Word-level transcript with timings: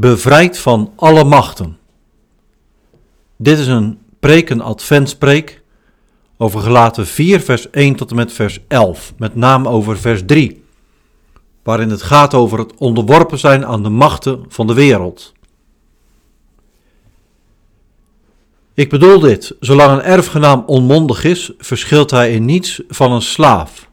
bevrijd 0.00 0.58
van 0.58 0.92
alle 0.96 1.24
machten. 1.24 1.78
Dit 3.36 3.58
is 3.58 3.66
een 3.66 3.98
preek, 4.20 4.50
een 4.50 4.60
adventspreek, 4.60 5.62
over 6.36 6.60
gelaten 6.60 7.06
4, 7.06 7.40
vers 7.40 7.70
1 7.70 7.94
tot 7.96 8.10
en 8.10 8.16
met 8.16 8.32
vers 8.32 8.58
11, 8.68 9.12
met 9.16 9.34
name 9.34 9.68
over 9.68 9.98
vers 9.98 10.22
3, 10.26 10.64
waarin 11.62 11.90
het 11.90 12.02
gaat 12.02 12.34
over 12.34 12.58
het 12.58 12.74
onderworpen 12.76 13.38
zijn 13.38 13.66
aan 13.66 13.82
de 13.82 13.88
machten 13.88 14.44
van 14.48 14.66
de 14.66 14.74
wereld. 14.74 15.32
Ik 18.74 18.88
bedoel 18.88 19.20
dit, 19.20 19.56
zolang 19.60 19.92
een 19.92 20.04
erfgenaam 20.04 20.62
onmondig 20.66 21.24
is, 21.24 21.52
verschilt 21.58 22.10
hij 22.10 22.32
in 22.32 22.44
niets 22.44 22.82
van 22.88 23.12
een 23.12 23.22
slaaf, 23.22 23.88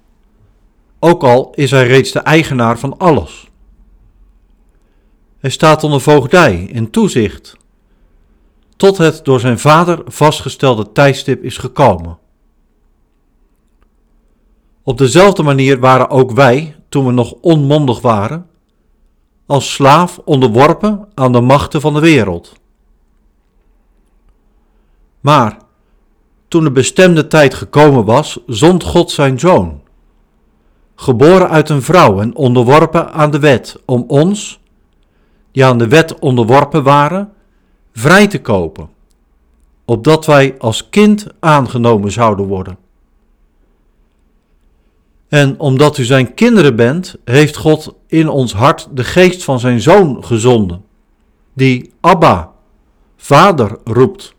ook 1.00 1.24
al 1.24 1.52
is 1.55 1.71
hij 1.71 1.88
reeds 1.88 2.12
de 2.12 2.20
eigenaar 2.20 2.80
van 2.80 2.98
alles. 2.98 3.46
Hij 5.40 5.50
staat 5.50 5.84
onder 5.84 6.02
voogdij 6.02 6.56
in 6.56 6.90
toezicht, 6.90 7.57
tot 8.75 8.98
het 8.98 9.25
door 9.25 9.39
zijn 9.39 9.60
vader 9.60 10.02
vastgestelde 10.06 10.92
tijdstip 10.92 11.44
is 11.44 11.57
gekomen. 11.57 12.18
Op 14.84 14.97
dezelfde 14.97 15.44
manier 15.44 15.80
waren 15.80 16.10
ook 16.10 16.32
wij, 16.32 16.75
toen 16.89 17.06
we 17.06 17.11
nog 17.11 17.32
onmondig 17.42 18.02
waren, 18.02 18.50
als 19.46 19.74
slaaf 19.74 20.20
onderworpen 20.25 21.08
aan 21.14 21.32
de 21.32 21.42
machten 21.42 21.82
van 21.82 21.94
de 21.94 22.00
wereld. 22.00 22.54
Maar 25.19 25.58
toen 26.47 26.64
de 26.64 26.72
bestemde 26.72 27.28
tijd 27.28 27.54
gekomen 27.54 28.06
was, 28.06 28.39
zond 28.46 28.83
God 28.83 29.11
zijn 29.11 29.39
zoon, 29.39 29.82
geboren 30.96 31.50
uit 31.50 31.69
een 31.69 31.82
vrouw 31.82 32.22
en 32.22 32.36
onderworpen 32.36 33.11
aan 33.14 33.31
de 33.31 33.39
wet, 33.39 33.81
om 33.86 34.03
ons, 34.08 34.59
die 35.58 35.66
aan 35.66 35.78
de 35.78 35.88
wet 35.88 36.20
onderworpen 36.20 36.84
waren, 36.84 37.34
vrij 37.94 38.28
te 38.28 38.42
kopen, 38.42 38.89
opdat 39.86 40.25
wij 40.25 40.55
als 40.58 40.89
kind 40.89 41.27
aangenomen 41.39 42.11
zouden 42.11 42.45
worden. 42.45 42.77
En 45.28 45.59
omdat 45.59 45.97
u 45.97 46.03
zijn 46.03 46.33
kinderen 46.33 46.75
bent, 46.75 47.16
heeft 47.25 47.55
God 47.55 47.95
in 48.08 48.30
ons 48.30 48.53
hart 48.53 48.88
de 48.91 49.03
geest 49.03 49.44
van 49.44 49.59
zijn 49.59 49.81
zoon 49.81 50.23
gezonden, 50.23 50.85
die 51.53 51.94
Abba, 52.02 52.52
Vader 53.16 53.78
roept. 53.83 54.35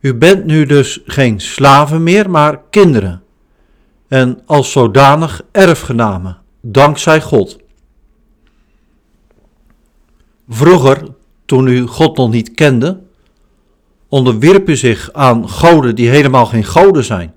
U 0.00 0.14
bent 0.14 0.44
nu 0.44 0.66
dus 0.66 1.00
geen 1.04 1.40
slaven 1.40 2.02
meer, 2.02 2.30
maar 2.30 2.60
kinderen, 2.70 3.22
en 4.08 4.40
als 4.46 4.72
zodanig 4.72 5.42
erfgenamen, 5.52 6.38
dankzij 6.60 7.20
God. 7.20 7.66
Vroeger, 10.48 11.08
toen 11.44 11.66
u 11.66 11.86
God 11.86 12.16
nog 12.16 12.30
niet 12.30 12.54
kende, 12.54 13.00
onderwierp 14.08 14.68
u 14.68 14.76
zich 14.76 15.12
aan 15.12 15.48
goden 15.48 15.94
die 15.94 16.08
helemaal 16.08 16.46
geen 16.46 16.64
goden 16.64 17.04
zijn. 17.04 17.34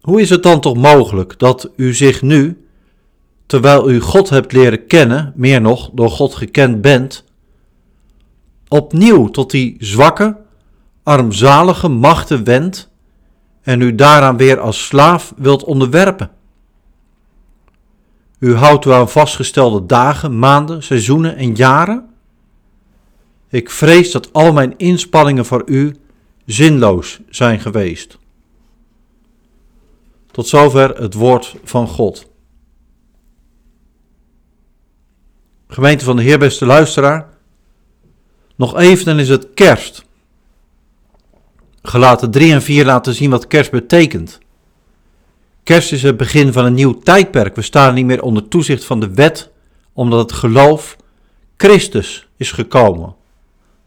Hoe 0.00 0.20
is 0.20 0.30
het 0.30 0.42
dan 0.42 0.60
toch 0.60 0.76
mogelijk 0.76 1.38
dat 1.38 1.70
u 1.76 1.94
zich 1.94 2.22
nu, 2.22 2.66
terwijl 3.46 3.90
u 3.90 4.00
God 4.00 4.28
hebt 4.28 4.52
leren 4.52 4.86
kennen, 4.86 5.32
meer 5.36 5.60
nog 5.60 5.90
door 5.92 6.10
God 6.10 6.34
gekend 6.34 6.80
bent, 6.80 7.24
opnieuw 8.68 9.28
tot 9.28 9.50
die 9.50 9.76
zwakke, 9.78 10.36
armzalige 11.02 11.88
machten 11.88 12.44
wendt 12.44 12.90
en 13.62 13.80
u 13.80 13.94
daaraan 13.94 14.36
weer 14.36 14.60
als 14.60 14.86
slaaf 14.86 15.32
wilt 15.36 15.64
onderwerpen? 15.64 16.30
U 18.44 18.54
houdt 18.54 18.84
u 18.84 18.90
aan 18.92 19.10
vastgestelde 19.10 19.86
dagen, 19.86 20.38
maanden, 20.38 20.82
seizoenen 20.82 21.36
en 21.36 21.54
jaren? 21.54 22.08
Ik 23.48 23.70
vrees 23.70 24.10
dat 24.10 24.32
al 24.32 24.52
mijn 24.52 24.74
inspanningen 24.76 25.44
voor 25.44 25.62
u 25.66 25.96
zinloos 26.46 27.20
zijn 27.28 27.60
geweest. 27.60 28.18
Tot 30.30 30.46
zover 30.46 30.96
het 30.96 31.14
woord 31.14 31.56
van 31.64 31.88
God. 31.88 32.26
Gemeente 35.68 36.04
van 36.04 36.16
de 36.16 36.22
Heer, 36.22 36.38
beste 36.38 36.66
luisteraar. 36.66 37.28
Nog 38.56 38.76
even, 38.76 39.04
dan 39.04 39.18
is 39.18 39.28
het 39.28 39.54
kerst. 39.54 40.04
Gelaten 41.82 42.30
3 42.30 42.52
en 42.52 42.62
4 42.62 42.84
laten 42.84 43.14
zien 43.14 43.30
wat 43.30 43.46
kerst 43.46 43.70
betekent. 43.70 44.38
Kerst 45.64 45.92
is 45.92 46.02
het 46.02 46.16
begin 46.16 46.52
van 46.52 46.64
een 46.64 46.74
nieuw 46.74 46.98
tijdperk. 46.98 47.56
We 47.56 47.62
staan 47.62 47.94
niet 47.94 48.06
meer 48.06 48.22
onder 48.22 48.48
toezicht 48.48 48.84
van 48.84 49.00
de 49.00 49.14
wet, 49.14 49.50
omdat 49.92 50.18
het 50.18 50.32
geloof 50.32 50.96
Christus 51.56 52.28
is 52.36 52.52
gekomen. 52.52 53.14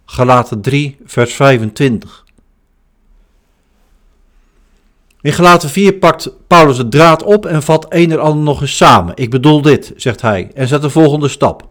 Galaten 0.06 0.62
3, 0.62 0.98
vers 1.06 1.34
25. 1.34 2.26
In 5.22 5.34
Galaten 5.34 5.70
4 5.70 5.94
pakt 5.94 6.32
Paulus 6.48 6.78
het 6.78 6.92
draad 6.92 7.24
op 7.24 7.46
en 7.46 7.64
vat 7.64 7.86
een 7.90 8.12
en 8.12 8.22
ander 8.22 8.44
nog 8.44 8.62
eens 8.62 8.78
samen. 8.78 9.16
Ik 9.16 9.30
bedoel 9.30 9.62
dit, 9.62 9.94
zegt 9.96 10.22
hij, 10.22 10.52
en 10.54 10.68
zet 10.68 10.82
de 10.82 10.90
volgende 10.90 11.28
stap. 11.28 11.68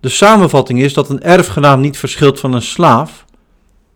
De 0.00 0.08
samenvatting 0.08 0.80
is 0.80 0.94
dat 0.94 1.08
een 1.08 1.22
erfgenaam 1.22 1.80
niet 1.80 1.98
verschilt 1.98 2.40
van 2.40 2.52
een 2.52 2.62
slaaf, 2.62 3.24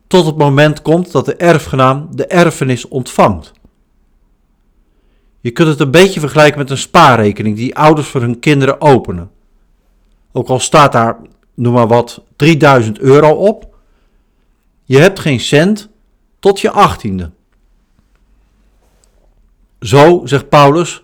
tot 0.06 0.26
het 0.26 0.36
moment 0.36 0.82
komt 0.82 1.12
dat 1.12 1.24
de 1.24 1.36
erfgenaam 1.36 2.08
de 2.10 2.26
erfenis 2.26 2.88
ontvangt. 2.88 3.52
Je 5.48 5.54
kunt 5.54 5.69
het 5.69 5.81
een 5.81 5.91
beetje 5.91 6.20
vergelijken 6.20 6.59
met 6.59 6.70
een 6.70 6.78
spaarrekening 6.78 7.56
die 7.56 7.76
ouders 7.76 8.09
voor 8.09 8.20
hun 8.20 8.38
kinderen 8.38 8.81
openen. 8.81 9.31
Ook 10.32 10.48
al 10.48 10.60
staat 10.60 10.92
daar, 10.92 11.16
noem 11.54 11.72
maar 11.72 11.88
wat, 11.88 12.22
3000 12.36 12.98
euro 12.98 13.31
op, 13.31 13.76
je 14.84 14.98
hebt 14.98 15.19
geen 15.19 15.41
cent 15.41 15.88
tot 16.38 16.60
je 16.60 16.70
achttiende. 16.70 17.31
Zo, 19.81 20.20
zegt 20.25 20.48
Paulus, 20.48 21.03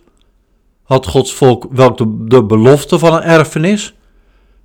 had 0.82 1.06
Gods 1.06 1.34
volk 1.34 1.66
wel 1.71 1.97
de, 1.97 2.25
de 2.25 2.44
belofte 2.44 2.99
van 2.99 3.15
een 3.15 3.22
erfenis, 3.22 3.94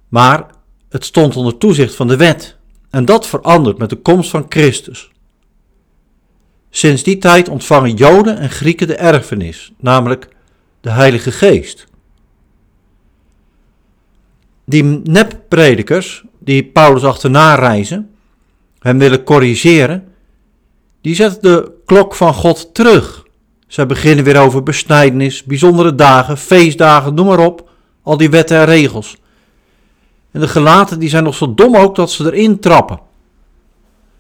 maar 0.07 0.45
het 0.89 1.05
stond 1.05 1.35
onder 1.35 1.57
toezicht 1.57 1.95
van 1.95 2.07
de 2.07 2.17
wet. 2.17 2.57
En 2.89 3.05
dat 3.05 3.27
verandert 3.27 3.77
met 3.77 3.89
de 3.89 4.01
komst 4.01 4.29
van 4.29 4.45
Christus. 4.49 5.11
Sinds 6.69 7.03
die 7.03 7.17
tijd 7.17 7.49
ontvangen 7.49 7.93
Joden 7.93 8.37
en 8.37 8.49
Grieken 8.49 8.87
de 8.87 8.95
erfenis, 8.95 9.71
namelijk 9.79 10.27
de 10.81 10.89
Heilige 10.89 11.31
Geest. 11.31 11.87
Die 14.65 14.83
neppredikers 15.03 16.23
die 16.39 16.63
Paulus 16.65 17.03
achterna 17.03 17.55
reizen, 17.55 18.09
hem 18.79 18.99
willen 18.99 19.23
corrigeren, 19.23 20.07
die 21.01 21.15
zetten 21.15 21.41
de 21.41 21.71
klok 21.85 22.15
van 22.15 22.33
God 22.33 22.73
terug. 22.73 23.25
Zij 23.67 23.85
beginnen 23.85 24.25
weer 24.25 24.39
over 24.39 24.63
besnijdenis, 24.63 25.43
bijzondere 25.43 25.95
dagen, 25.95 26.37
feestdagen, 26.37 27.13
noem 27.13 27.25
maar 27.25 27.39
op, 27.39 27.69
al 28.03 28.17
die 28.17 28.29
wetten 28.29 28.57
en 28.57 28.65
regels. 28.65 29.17
En 30.31 30.39
de 30.39 30.47
gelaten 30.47 30.99
die 30.99 31.09
zijn 31.09 31.23
nog 31.23 31.35
zo 31.35 31.53
dom 31.53 31.75
ook 31.75 31.95
dat 31.95 32.11
ze 32.11 32.25
erin 32.25 32.59
trappen. 32.59 32.99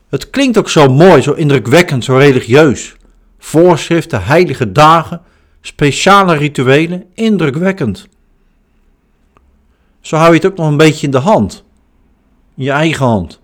Het 0.09 0.29
klinkt 0.29 0.57
ook 0.57 0.69
zo 0.69 0.93
mooi, 0.93 1.21
zo 1.21 1.31
indrukwekkend, 1.31 2.03
zo 2.03 2.15
religieus. 2.15 2.95
Voorschriften, 3.37 4.23
heilige 4.23 4.71
dagen, 4.71 5.21
speciale 5.61 6.35
rituelen, 6.35 7.05
indrukwekkend. 7.13 8.07
Zo 10.01 10.15
hou 10.15 10.29
je 10.29 10.35
het 10.35 10.45
ook 10.45 10.57
nog 10.57 10.67
een 10.67 10.77
beetje 10.77 11.05
in 11.05 11.11
de 11.11 11.17
hand. 11.17 11.63
In 12.55 12.63
je 12.63 12.71
eigen 12.71 13.05
hand. 13.05 13.39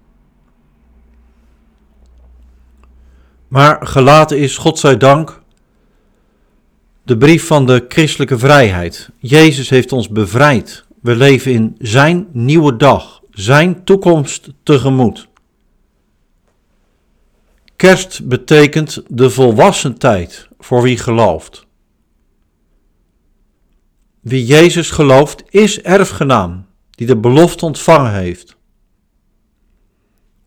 Maar 3.48 3.88
gelaten 3.88 4.40
is, 4.40 4.58
God 4.58 4.80
zij 4.80 4.98
dank, 4.98 5.42
de 7.04 7.18
brief 7.18 7.48
van 7.48 7.66
de 7.66 7.86
christelijke 7.88 8.38
vrijheid. 8.38 9.10
Jezus 9.20 9.70
heeft 9.70 9.92
ons 9.92 10.10
bevrijd. 10.10 10.86
We 11.02 11.16
leven 11.16 11.52
in 11.52 11.76
Zijn 11.80 12.28
nieuwe 12.32 12.76
dag, 12.76 13.22
Zijn 13.32 13.84
toekomst 13.84 14.50
tegemoet. 14.64 15.28
Kerst 17.76 18.28
betekent 18.28 19.04
de 19.08 19.30
volwassen 19.30 19.98
tijd 19.98 20.48
voor 20.60 20.82
wie 20.82 20.98
gelooft. 20.98 21.66
Wie 24.20 24.46
Jezus 24.46 24.90
gelooft 24.90 25.44
is 25.50 25.82
erfgenaam 25.82 26.66
die 26.90 27.08
de 27.08 27.18
belofte 27.18 27.66
ontvangen 27.66 28.14
heeft. 28.14 28.56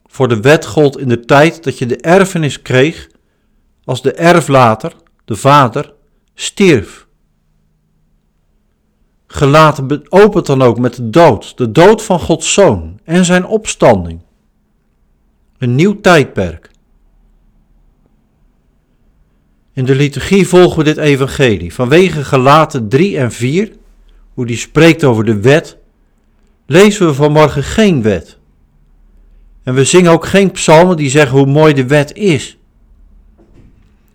Voor 0.06 0.28
de 0.28 0.40
wet 0.40 0.66
gold 0.66 0.98
in 0.98 1.08
de 1.08 1.20
tijd 1.20 1.64
dat 1.64 1.78
je 1.78 1.86
de 1.86 1.96
erfenis 1.96 2.62
kreeg 2.62 3.08
als 3.84 4.02
de 4.02 4.12
erflater, 4.12 4.92
de 5.24 5.36
vader, 5.36 5.94
stierf. 6.34 7.06
Gelaten 9.26 10.12
opent 10.12 10.46
dan 10.46 10.62
ook 10.62 10.78
met 10.78 10.94
de 10.94 11.10
dood, 11.10 11.56
de 11.56 11.72
dood 11.72 12.02
van 12.02 12.20
Gods 12.20 12.52
zoon 12.52 13.00
en 13.04 13.24
zijn 13.24 13.46
opstanding. 13.46 14.22
Een 15.58 15.74
nieuw 15.74 16.00
tijdperk. 16.00 16.70
In 19.78 19.84
de 19.84 19.94
liturgie 19.94 20.48
volgen 20.48 20.78
we 20.78 20.84
dit 20.84 20.96
evangelie. 20.96 21.74
Vanwege 21.74 22.24
gelaten 22.24 22.88
3 22.88 23.18
en 23.18 23.32
4 23.32 23.72
hoe 24.34 24.46
die 24.46 24.56
spreekt 24.56 25.04
over 25.04 25.24
de 25.24 25.40
wet, 25.40 25.76
lezen 26.66 27.06
we 27.06 27.14
vanmorgen 27.14 27.62
geen 27.62 28.02
wet. 28.02 28.38
En 29.62 29.74
we 29.74 29.84
zingen 29.84 30.12
ook 30.12 30.26
geen 30.26 30.50
psalmen 30.50 30.96
die 30.96 31.10
zeggen 31.10 31.38
hoe 31.38 31.46
mooi 31.46 31.74
de 31.74 31.86
wet 31.86 32.12
is. 32.12 32.58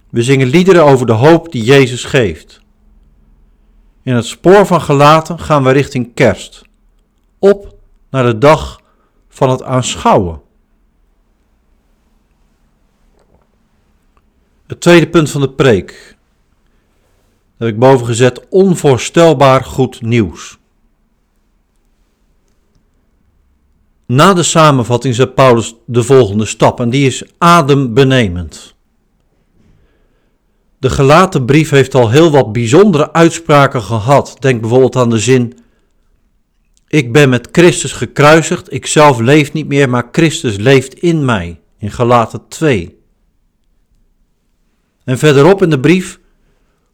We 0.09 0.23
zingen 0.23 0.47
liederen 0.47 0.83
over 0.83 1.05
de 1.05 1.11
hoop 1.11 1.51
die 1.51 1.63
Jezus 1.63 2.03
geeft. 2.03 2.61
In 4.01 4.15
het 4.15 4.25
spoor 4.25 4.65
van 4.65 4.81
gelaten 4.81 5.39
gaan 5.39 5.63
we 5.63 5.71
richting 5.71 6.13
kerst. 6.13 6.61
Op 7.39 7.75
naar 8.09 8.23
de 8.23 8.37
dag 8.37 8.81
van 9.29 9.49
het 9.49 9.63
aanschouwen. 9.63 10.41
Het 14.73 14.81
tweede 14.81 15.09
punt 15.09 15.29
van 15.29 15.41
de 15.41 15.49
preek. 15.49 16.17
Heb 17.57 17.67
ik 17.67 17.79
boven 17.79 18.05
gezet, 18.05 18.49
onvoorstelbaar 18.49 19.63
goed 19.63 20.01
nieuws. 20.01 20.57
Na 24.05 24.33
de 24.33 24.43
samenvatting 24.43 25.15
zet 25.15 25.35
Paulus 25.35 25.75
de 25.85 26.03
volgende 26.03 26.45
stap 26.45 26.79
en 26.79 26.89
die 26.89 27.05
is 27.05 27.23
adembenemend. 27.37 28.75
De 30.77 30.89
gelaten 30.89 31.45
brief 31.45 31.69
heeft 31.69 31.95
al 31.95 32.09
heel 32.09 32.31
wat 32.31 32.51
bijzondere 32.51 33.13
uitspraken 33.13 33.81
gehad. 33.81 34.35
Denk 34.39 34.61
bijvoorbeeld 34.61 34.95
aan 34.95 35.09
de 35.09 35.19
zin: 35.19 35.57
Ik 36.87 37.11
ben 37.11 37.29
met 37.29 37.47
Christus 37.51 37.91
gekruisigd, 37.91 38.73
ik 38.73 38.85
zelf 38.85 39.19
leef 39.19 39.53
niet 39.53 39.67
meer, 39.67 39.89
maar 39.89 40.09
Christus 40.11 40.55
leeft 40.55 40.93
in 40.93 41.25
mij. 41.25 41.59
In 41.77 41.91
Galaten 41.91 42.47
2. 42.47 43.01
En 45.03 45.17
verderop 45.17 45.61
in 45.61 45.69
de 45.69 45.79
brief 45.79 46.19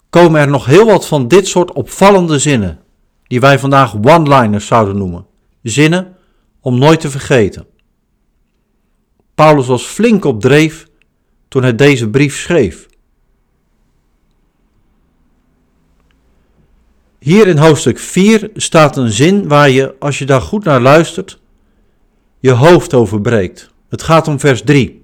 komen 0.09 0.41
er 0.41 0.47
nog 0.47 0.65
heel 0.65 0.85
wat 0.85 1.07
van 1.07 1.27
dit 1.27 1.47
soort 1.47 1.71
opvallende 1.71 2.39
zinnen, 2.39 2.79
die 3.27 3.39
wij 3.39 3.59
vandaag 3.59 3.95
one-liners 3.95 4.67
zouden 4.67 4.97
noemen. 4.97 5.25
Zinnen 5.63 6.15
om 6.61 6.79
nooit 6.79 6.99
te 6.99 7.09
vergeten. 7.09 7.65
Paulus 9.35 9.67
was 9.67 9.83
flink 9.83 10.25
op 10.25 10.41
dreef 10.41 10.87
toen 11.47 11.61
hij 11.61 11.75
deze 11.75 12.09
brief 12.09 12.37
schreef. 12.37 12.87
Hier 17.19 17.47
in 17.47 17.57
hoofdstuk 17.57 17.99
4 17.99 18.49
staat 18.55 18.97
een 18.97 19.11
zin 19.11 19.47
waar 19.47 19.69
je, 19.69 19.95
als 19.99 20.19
je 20.19 20.25
daar 20.25 20.41
goed 20.41 20.63
naar 20.63 20.81
luistert, 20.81 21.39
je 22.39 22.51
hoofd 22.51 22.93
over 22.93 23.21
breekt. 23.21 23.69
Het 23.89 24.03
gaat 24.03 24.27
om 24.27 24.39
vers 24.39 24.61
3. 24.61 24.98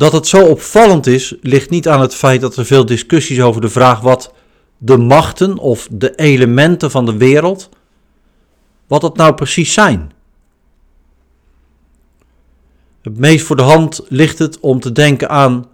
Dat 0.00 0.12
het 0.12 0.26
zo 0.26 0.44
opvallend 0.46 1.06
is, 1.06 1.34
ligt 1.40 1.70
niet 1.70 1.88
aan 1.88 2.00
het 2.00 2.14
feit 2.14 2.40
dat 2.40 2.56
er 2.56 2.64
veel 2.64 2.86
discussies 2.86 3.40
over 3.40 3.60
de 3.60 3.68
vraag 3.68 4.00
wat 4.00 4.34
de 4.78 4.96
machten 4.96 5.58
of 5.58 5.88
de 5.90 6.14
elementen 6.14 6.90
van 6.90 7.06
de 7.06 7.16
wereld, 7.16 7.68
wat 8.86 9.00
dat 9.00 9.16
nou 9.16 9.34
precies 9.34 9.72
zijn. 9.72 10.12
Het 13.02 13.18
meest 13.18 13.46
voor 13.46 13.56
de 13.56 13.62
hand 13.62 14.00
ligt 14.08 14.38
het 14.38 14.60
om 14.60 14.80
te 14.80 14.92
denken 14.92 15.28
aan 15.28 15.66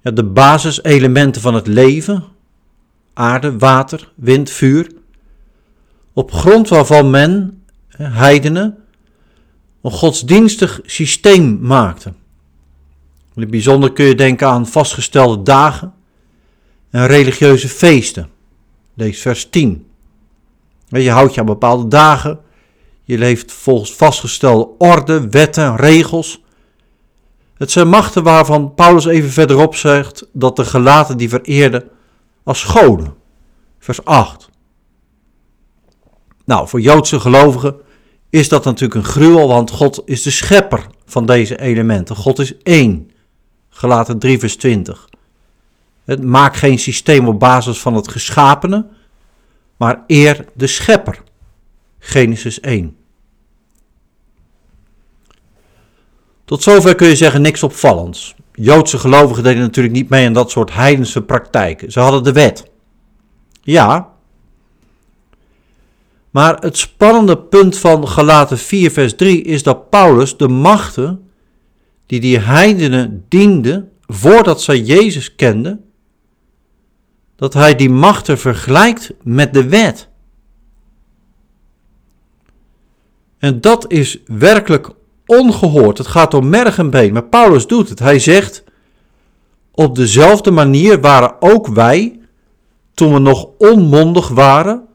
ja, 0.00 0.10
de 0.10 0.24
basiselementen 0.24 1.42
van 1.42 1.54
het 1.54 1.66
leven, 1.66 2.24
aarde, 3.12 3.58
water, 3.58 4.12
wind, 4.14 4.50
vuur, 4.50 4.92
op 6.12 6.32
grond 6.32 6.68
waarvan 6.68 7.10
men, 7.10 7.62
heidenen, 7.96 8.78
een 9.82 9.90
godsdienstig 9.90 10.80
systeem 10.84 11.58
maakte. 11.60 12.12
In 13.40 13.46
het 13.46 13.54
bijzonder 13.54 13.92
kun 13.92 14.04
je 14.04 14.14
denken 14.14 14.46
aan 14.46 14.66
vastgestelde 14.66 15.42
dagen 15.42 15.92
en 16.90 17.06
religieuze 17.06 17.68
feesten. 17.68 18.30
Lees 18.94 19.20
vers 19.20 19.50
10. 19.50 19.86
Je 20.88 21.10
houdt 21.10 21.34
je 21.34 21.40
aan 21.40 21.46
bepaalde 21.46 21.88
dagen, 21.88 22.40
je 23.04 23.18
leeft 23.18 23.52
volgens 23.52 23.94
vastgestelde 23.94 24.68
orde, 24.78 25.28
wetten, 25.28 25.76
regels. 25.76 26.42
Het 27.54 27.70
zijn 27.70 27.88
machten 27.88 28.22
waarvan 28.22 28.74
Paulus 28.74 29.04
even 29.04 29.30
verderop 29.30 29.74
zegt 29.74 30.26
dat 30.32 30.56
de 30.56 30.64
gelaten 30.64 31.16
die 31.16 31.28
vereerden 31.28 31.88
als 32.42 32.62
goden. 32.62 33.14
Vers 33.78 34.04
8. 34.04 34.50
Nou, 36.44 36.68
voor 36.68 36.80
Joodse 36.80 37.20
gelovigen 37.20 37.76
is 38.30 38.48
dat 38.48 38.64
natuurlijk 38.64 38.94
een 38.94 39.12
gruwel, 39.12 39.48
want 39.48 39.70
God 39.70 40.02
is 40.04 40.22
de 40.22 40.30
schepper 40.30 40.86
van 41.04 41.26
deze 41.26 41.60
elementen. 41.60 42.16
God 42.16 42.38
is 42.38 42.56
één. 42.62 43.09
Gelaten 43.70 44.18
3 44.18 44.38
vers 44.38 44.56
20. 44.56 45.08
Het 46.04 46.24
maakt 46.24 46.56
geen 46.56 46.78
systeem 46.78 47.28
op 47.28 47.38
basis 47.38 47.80
van 47.80 47.94
het 47.94 48.08
geschapene, 48.08 48.86
maar 49.76 50.04
eer 50.06 50.44
de 50.54 50.66
schepper. 50.66 51.22
Genesis 51.98 52.60
1. 52.60 52.96
Tot 56.44 56.62
zover 56.62 56.94
kun 56.94 57.08
je 57.08 57.16
zeggen 57.16 57.42
niks 57.42 57.62
opvallends. 57.62 58.34
Joodse 58.52 58.98
gelovigen 58.98 59.42
deden 59.42 59.60
natuurlijk 59.62 59.94
niet 59.94 60.08
mee 60.08 60.26
aan 60.26 60.32
dat 60.32 60.50
soort 60.50 60.74
heidense 60.74 61.22
praktijken. 61.22 61.92
Ze 61.92 62.00
hadden 62.00 62.22
de 62.22 62.32
wet. 62.32 62.70
Ja. 63.62 64.08
Maar 66.30 66.58
het 66.58 66.78
spannende 66.78 67.38
punt 67.38 67.78
van 67.78 68.08
Galaten 68.08 68.58
4 68.58 68.90
vers 68.90 69.14
3 69.14 69.42
is 69.42 69.62
dat 69.62 69.90
Paulus 69.90 70.36
de 70.36 70.48
machten 70.48 71.29
die 72.10 72.20
die 72.20 72.38
heidenen 72.38 73.24
dienden 73.28 73.92
voordat 74.06 74.62
zij 74.62 74.78
Jezus 74.80 75.34
kenden, 75.34 75.84
dat 77.36 77.54
hij 77.54 77.74
die 77.74 77.90
machten 77.90 78.38
vergelijkt 78.38 79.12
met 79.22 79.54
de 79.54 79.68
wet. 79.68 80.08
En 83.38 83.60
dat 83.60 83.92
is 83.92 84.18
werkelijk 84.26 84.90
ongehoord. 85.26 85.98
Het 85.98 86.06
gaat 86.06 86.34
om 86.34 86.48
merg 86.48 86.78
en 86.78 86.90
been, 86.90 87.12
maar 87.12 87.24
Paulus 87.24 87.66
doet 87.66 87.88
het. 87.88 87.98
Hij 87.98 88.18
zegt, 88.18 88.64
op 89.70 89.94
dezelfde 89.94 90.50
manier 90.50 91.00
waren 91.00 91.42
ook 91.42 91.66
wij, 91.66 92.20
toen 92.94 93.12
we 93.12 93.18
nog 93.18 93.48
onmondig 93.58 94.28
waren, 94.28 94.86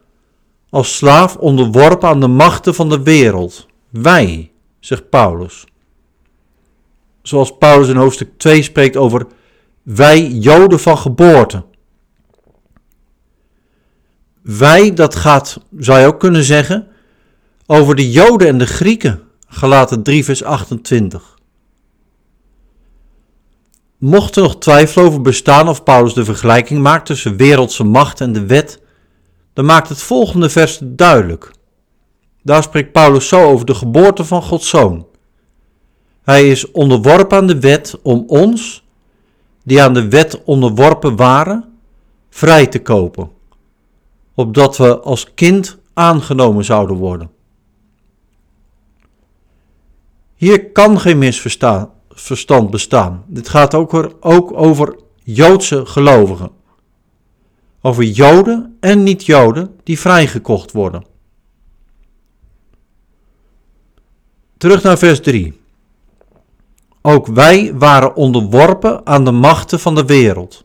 als 0.69 0.95
slaaf 0.95 1.35
onderworpen 1.35 2.09
aan 2.09 2.19
de 2.19 2.27
machten 2.27 2.75
van 2.75 2.89
de 2.89 3.03
wereld. 3.03 3.67
Wij, 3.89 4.51
zegt 4.79 5.09
Paulus. 5.09 5.65
Zoals 7.27 7.57
Paulus 7.57 7.87
in 7.87 7.95
hoofdstuk 7.95 8.37
2 8.37 8.61
spreekt 8.61 8.97
over 8.97 9.27
wij 9.83 10.27
Joden 10.27 10.79
van 10.79 10.97
geboorte. 10.97 11.63
Wij, 14.41 14.93
dat 14.93 15.15
gaat, 15.15 15.59
zou 15.77 15.99
je 15.99 16.05
ook 16.05 16.19
kunnen 16.19 16.43
zeggen, 16.43 16.87
over 17.65 17.95
de 17.95 18.11
Joden 18.11 18.47
en 18.47 18.57
de 18.57 18.65
Grieken. 18.65 19.21
Galaten 19.47 20.03
3 20.03 20.23
vers 20.23 20.43
28. 20.43 21.37
Mocht 23.97 24.35
er 24.35 24.41
nog 24.41 24.57
twijfel 24.57 25.03
over 25.03 25.21
bestaan 25.21 25.69
of 25.69 25.83
Paulus 25.83 26.13
de 26.13 26.25
vergelijking 26.25 26.81
maakt 26.81 27.05
tussen 27.05 27.37
wereldse 27.37 27.83
macht 27.83 28.21
en 28.21 28.33
de 28.33 28.45
wet, 28.45 28.81
dan 29.53 29.65
maakt 29.65 29.89
het 29.89 30.01
volgende 30.01 30.49
vers 30.49 30.79
duidelijk. 30.83 31.51
Daar 32.43 32.63
spreekt 32.63 32.91
Paulus 32.91 33.27
zo 33.27 33.43
over 33.43 33.65
de 33.65 33.75
geboorte 33.75 34.25
van 34.25 34.41
Gods 34.41 34.69
Zoon. 34.69 35.13
Hij 36.25 36.49
is 36.49 36.71
onderworpen 36.71 37.37
aan 37.37 37.47
de 37.47 37.59
wet 37.59 37.99
om 38.01 38.23
ons, 38.27 38.83
die 39.63 39.81
aan 39.81 39.93
de 39.93 40.09
wet 40.09 40.43
onderworpen 40.43 41.15
waren, 41.15 41.77
vrij 42.29 42.67
te 42.67 42.81
kopen, 42.81 43.31
opdat 44.33 44.77
we 44.77 44.99
als 44.99 45.33
kind 45.33 45.77
aangenomen 45.93 46.65
zouden 46.65 46.95
worden. 46.95 47.31
Hier 50.35 50.71
kan 50.71 50.99
geen 50.99 51.17
misverstand 51.17 52.69
bestaan. 52.69 53.23
Dit 53.27 53.49
gaat 53.49 53.73
ook, 53.73 54.15
ook 54.19 54.57
over 54.57 54.95
Joodse 55.23 55.85
gelovigen. 55.85 56.51
Over 57.81 58.03
Joden 58.03 58.77
en 58.79 59.03
niet-Joden 59.03 59.79
die 59.83 59.99
vrijgekocht 59.99 60.71
worden. 60.71 61.05
Terug 64.57 64.83
naar 64.83 64.97
vers 64.97 65.21
3. 65.21 65.63
Ook 67.07 67.27
wij 67.27 67.73
waren 67.73 68.15
onderworpen 68.15 69.05
aan 69.05 69.25
de 69.25 69.31
machten 69.31 69.79
van 69.79 69.95
de 69.95 70.05
wereld. 70.05 70.63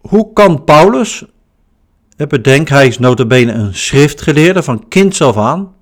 Hoe 0.00 0.32
kan 0.32 0.64
Paulus, 0.64 1.24
bedenk 2.16 2.68
hij 2.68 2.86
is 2.86 2.98
notabene 2.98 3.52
een 3.52 3.74
schriftgeleerde 3.74 4.62
van 4.62 4.88
kinds 4.88 5.22
af 5.22 5.36
aan, 5.36 5.74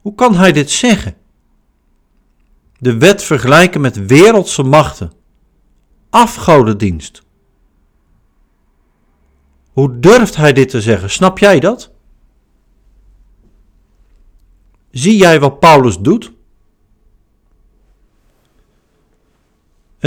hoe 0.00 0.14
kan 0.14 0.34
hij 0.34 0.52
dit 0.52 0.70
zeggen? 0.70 1.16
De 2.78 2.98
wet 2.98 3.22
vergelijken 3.22 3.80
met 3.80 4.06
wereldse 4.06 4.62
machten, 4.62 5.12
afgodendienst. 6.10 7.22
Hoe 9.72 9.98
durft 10.00 10.36
hij 10.36 10.52
dit 10.52 10.68
te 10.68 10.80
zeggen? 10.80 11.10
Snap 11.10 11.38
jij 11.38 11.60
dat? 11.60 11.90
Zie 14.90 15.16
jij 15.16 15.40
wat 15.40 15.60
Paulus 15.60 15.98
doet? 15.98 16.34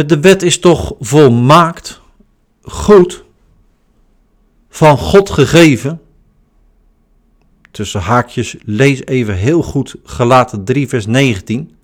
De 0.05 0.19
wet 0.19 0.41
is 0.43 0.59
toch 0.59 0.93
volmaakt, 0.99 2.01
goed 2.61 3.23
van 4.69 4.97
God 4.97 5.29
gegeven. 5.29 6.01
Tussen 7.71 8.01
haakjes, 8.01 8.55
lees 8.65 9.05
even 9.05 9.35
heel 9.35 9.61
goed 9.61 9.95
Galaten 10.03 10.63
3, 10.63 10.87
vers 10.87 11.05
19. 11.05 11.75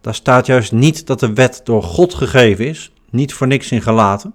Daar 0.00 0.14
staat 0.14 0.46
juist 0.46 0.72
niet 0.72 1.06
dat 1.06 1.20
de 1.20 1.32
wet 1.32 1.60
door 1.64 1.82
God 1.82 2.14
gegeven 2.14 2.66
is. 2.66 2.92
Niet 3.10 3.32
voor 3.32 3.46
niks 3.46 3.70
in 3.70 3.82
Galaten. 3.82 4.34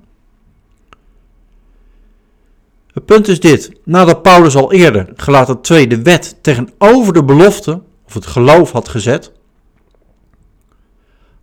Het 2.93 3.05
punt 3.05 3.27
is 3.27 3.39
dit: 3.39 3.71
nadat 3.83 4.21
Paulus 4.21 4.55
al 4.55 4.71
eerder, 4.71 5.09
Galaten 5.15 5.61
2, 5.61 5.87
de 5.87 6.01
wet 6.01 6.37
tegenover 6.41 7.13
de 7.13 7.23
belofte 7.23 7.81
of 8.05 8.13
het 8.13 8.25
geloof 8.25 8.71
had 8.71 8.87
gezet, 8.89 9.31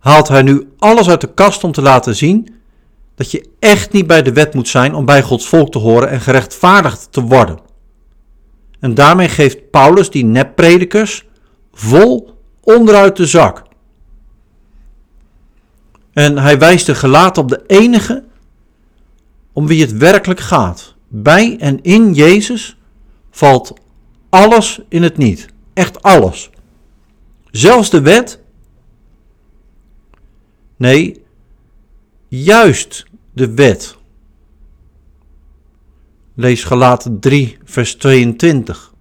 haalt 0.03 0.27
hij 0.27 0.41
nu 0.41 0.69
alles 0.77 1.09
uit 1.09 1.21
de 1.21 1.33
kast 1.33 1.63
om 1.63 1.71
te 1.71 1.81
laten 1.81 2.15
zien 2.15 2.55
dat 3.15 3.31
je 3.31 3.49
echt 3.59 3.91
niet 3.91 4.07
bij 4.07 4.21
de 4.21 4.33
wet 4.33 4.53
moet 4.53 4.67
zijn 4.67 4.95
om 4.95 5.05
bij 5.05 5.21
Gods 5.21 5.47
volk 5.47 5.71
te 5.71 5.77
horen 5.77 6.09
en 6.09 6.21
gerechtvaardigd 6.21 7.07
te 7.11 7.21
worden. 7.21 7.59
En 8.79 8.93
daarmee 8.93 9.29
geeft 9.29 9.69
Paulus 9.69 10.09
die 10.09 10.25
neppredikers 10.25 11.25
vol 11.73 12.37
onderuit 12.61 13.15
de 13.15 13.25
zak. 13.25 13.63
En 16.13 16.37
hij 16.37 16.59
wijst 16.59 16.85
de 16.85 16.95
gelaat 16.95 17.37
op 17.37 17.49
de 17.49 17.63
enige 17.67 18.23
om 19.53 19.67
wie 19.67 19.81
het 19.81 19.97
werkelijk 19.97 20.39
gaat. 20.39 20.95
Bij 21.07 21.57
en 21.59 21.81
in 21.81 22.13
Jezus 22.13 22.77
valt 23.31 23.73
alles 24.29 24.81
in 24.89 25.03
het 25.03 25.17
niet. 25.17 25.47
Echt 25.73 26.01
alles. 26.01 26.49
Zelfs 27.51 27.89
de 27.89 28.01
wet. 28.01 28.41
Nee, 30.83 31.21
juist 32.27 33.05
de 33.33 33.53
wet. 33.53 33.97
Lees 36.35 36.63
Galaten 36.63 37.19
3, 37.19 37.57
vers 37.63 37.95
22. 37.95 38.93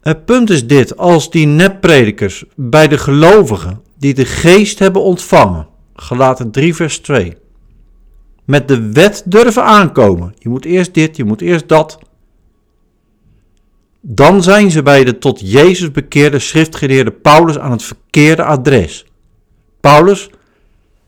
Het 0.00 0.24
punt 0.24 0.50
is 0.50 0.66
dit: 0.66 0.96
als 0.96 1.30
die 1.30 1.46
neppredikers 1.46 2.44
bij 2.56 2.88
de 2.88 2.98
gelovigen 2.98 3.82
die 3.98 4.14
de 4.14 4.24
geest 4.24 4.78
hebben 4.78 5.02
ontvangen, 5.02 5.68
Galaten 5.94 6.50
3, 6.50 6.74
vers 6.74 6.98
2, 6.98 7.36
met 8.44 8.68
de 8.68 8.92
wet 8.92 9.22
durven 9.26 9.64
aankomen, 9.64 10.34
je 10.38 10.48
moet 10.48 10.64
eerst 10.64 10.94
dit, 10.94 11.16
je 11.16 11.24
moet 11.24 11.40
eerst 11.40 11.68
dat, 11.68 11.98
dan 14.00 14.42
zijn 14.42 14.70
ze 14.70 14.82
bij 14.82 15.04
de 15.04 15.18
tot 15.18 15.50
Jezus 15.50 15.90
bekeerde 15.90 16.38
schriftgeleerde 16.38 17.10
Paulus 17.10 17.58
aan 17.58 17.70
het 17.70 17.82
verkeerde 17.82 18.44
adres. 18.44 19.04
Paulus, 19.80 20.30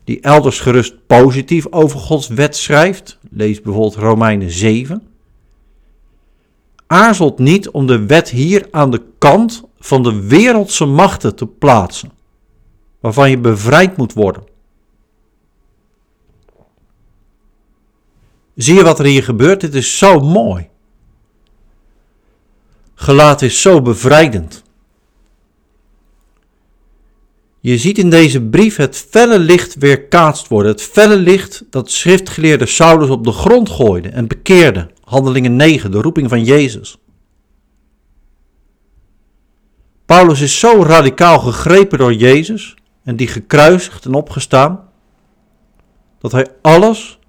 die 0.03 0.19
elders 0.21 0.59
gerust 0.59 1.07
positief 1.07 1.67
over 1.69 1.99
Gods 1.99 2.27
wet 2.27 2.55
schrijft, 2.55 3.17
lees 3.31 3.61
bijvoorbeeld 3.61 3.95
Romeinen 3.95 4.51
7, 4.51 5.07
aarzelt 6.87 7.39
niet 7.39 7.69
om 7.69 7.87
de 7.87 8.05
wet 8.05 8.29
hier 8.29 8.67
aan 8.71 8.91
de 8.91 9.01
kant 9.17 9.63
van 9.79 10.03
de 10.03 10.27
wereldse 10.27 10.85
machten 10.85 11.35
te 11.35 11.45
plaatsen, 11.45 12.11
waarvan 12.99 13.29
je 13.29 13.37
bevrijd 13.37 13.97
moet 13.97 14.13
worden. 14.13 14.43
Zie 18.55 18.75
je 18.75 18.83
wat 18.83 18.99
er 18.99 19.05
hier 19.05 19.23
gebeurt? 19.23 19.61
Dit 19.61 19.73
is 19.73 19.97
zo 19.97 20.19
mooi. 20.19 20.69
Gelaat 22.95 23.41
is 23.41 23.61
zo 23.61 23.81
bevrijdend. 23.81 24.62
Je 27.63 27.77
ziet 27.77 27.97
in 27.97 28.09
deze 28.09 28.41
brief 28.41 28.75
het 28.75 29.05
felle 29.09 29.39
licht 29.39 29.75
weerkaatst 29.75 30.47
worden. 30.47 30.71
Het 30.71 30.81
felle 30.81 31.15
licht 31.15 31.63
dat 31.69 31.91
schriftgeleerde 31.91 32.65
Saulus 32.65 33.09
op 33.09 33.23
de 33.23 33.31
grond 33.31 33.69
gooide 33.69 34.09
en 34.09 34.27
bekeerde. 34.27 34.89
Handelingen 35.03 35.55
9, 35.55 35.91
de 35.91 36.01
roeping 36.01 36.29
van 36.29 36.43
Jezus. 36.43 36.97
Paulus 40.05 40.41
is 40.41 40.59
zo 40.59 40.83
radicaal 40.83 41.39
gegrepen 41.39 41.97
door 41.97 42.13
Jezus 42.13 42.75
en 43.03 43.15
die 43.15 43.27
gekruisigd 43.27 44.05
en 44.05 44.13
opgestaan, 44.13 44.89
dat 46.19 46.31
hij 46.31 46.47
alles 46.61 47.19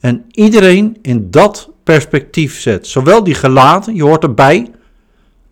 en 0.00 0.24
iedereen 0.30 0.98
in 1.02 1.30
dat 1.30 1.70
perspectief 1.82 2.60
zet. 2.60 2.86
Zowel 2.86 3.24
die 3.24 3.34
gelaten, 3.34 3.94
je 3.94 4.02
hoort 4.02 4.22
erbij, 4.22 4.70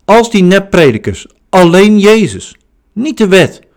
als 0.04 0.30
die 0.30 0.42
neppredikers. 0.42 1.26
Alleen 1.48 1.98
Jezus, 1.98 2.56
niet 2.92 3.18
de 3.18 3.28
wet. 3.28 3.70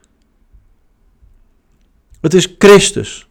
Het 2.25 2.33
is 2.33 2.55
Christus. 2.57 3.27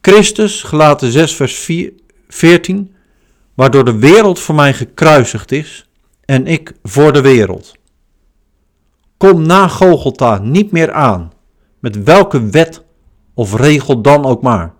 Christus, 0.00 0.62
gelaten 0.62 1.12
6 1.12 1.34
vers 1.34 1.54
4, 1.54 1.92
14, 2.28 2.94
waardoor 3.54 3.84
de 3.84 3.98
wereld 3.98 4.40
voor 4.40 4.54
mij 4.54 4.74
gekruisigd 4.74 5.52
is 5.52 5.88
en 6.24 6.46
ik 6.46 6.72
voor 6.82 7.12
de 7.12 7.20
wereld. 7.20 7.72
Kom 9.16 9.42
na 9.42 9.68
Gogolta 9.68 10.38
niet 10.38 10.70
meer 10.70 10.92
aan, 10.92 11.32
met 11.78 12.02
welke 12.02 12.48
wet 12.50 12.82
of 13.34 13.54
regel 13.54 14.02
dan 14.02 14.24
ook 14.24 14.42
maar. 14.42 14.74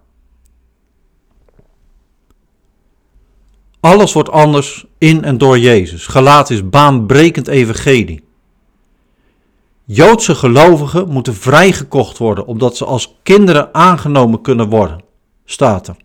Alles 3.80 4.12
wordt 4.12 4.30
anders 4.30 4.86
in 4.98 5.24
en 5.24 5.38
door 5.38 5.58
Jezus. 5.58 6.06
Gelaat 6.06 6.50
is 6.50 6.68
baanbrekend 6.68 7.48
evangelie. 7.48 8.27
Joodse 9.90 10.34
gelovigen 10.34 11.08
moeten 11.08 11.34
vrijgekocht 11.34 12.18
worden, 12.18 12.46
omdat 12.46 12.76
ze 12.76 12.84
als 12.84 13.18
kinderen 13.22 13.74
aangenomen 13.74 14.40
kunnen 14.40 14.68
worden, 14.68 15.00
staat 15.44 15.88
er. 15.88 15.96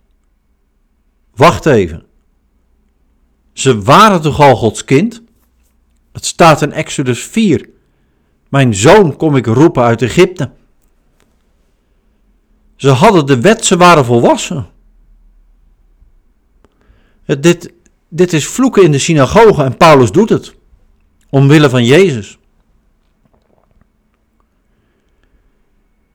Wacht 1.35 1.65
even. 1.65 2.05
Ze 3.53 3.81
waren 3.81 4.21
toch 4.21 4.39
al 4.39 4.55
Gods 4.55 4.83
kind? 4.83 5.21
Het 6.11 6.25
staat 6.25 6.61
in 6.61 6.71
Exodus 6.71 7.23
4. 7.23 7.69
Mijn 8.49 8.75
zoon 8.75 9.15
kom 9.15 9.35
ik 9.35 9.45
roepen 9.45 9.83
uit 9.83 10.01
Egypte. 10.01 10.51
Ze 12.75 12.89
hadden 12.89 13.25
de 13.25 13.41
wet, 13.41 13.65
ze 13.65 13.77
waren 13.77 14.05
volwassen. 14.05 14.67
Dit, 17.25 17.73
dit 18.09 18.33
is 18.33 18.47
vloeken 18.47 18.83
in 18.83 18.91
de 18.91 18.99
synagoge 18.99 19.63
en 19.63 19.77
Paulus 19.77 20.11
doet 20.11 20.29
het. 20.29 20.55
Omwille 21.29 21.69
van 21.69 21.85
Jezus. 21.85 22.37